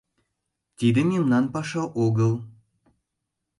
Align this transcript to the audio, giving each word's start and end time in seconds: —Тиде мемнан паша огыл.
—Тиде 0.77 1.01
мемнан 1.11 1.45
паша 1.53 1.83
огыл. 2.05 2.33